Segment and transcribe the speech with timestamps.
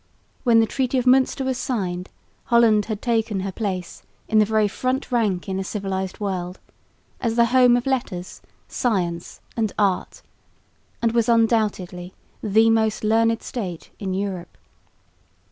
[0.43, 2.09] When the treaty of Münster was signed,
[2.45, 6.59] Holland had taken her place in the very front rank in the civilised world,
[7.19, 10.23] as the home of letters, science and art,
[11.03, 14.57] and was undoubtedly the most learned state in Europe.